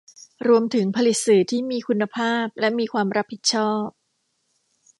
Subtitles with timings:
[0.47, 3.87] รวมถึงผลิตสื่อที่มีคุณภาพและมีความรับผิดชอบ